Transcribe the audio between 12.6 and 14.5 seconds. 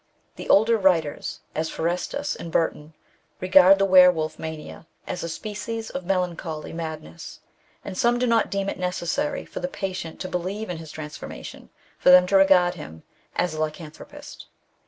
him as a lycan thropist.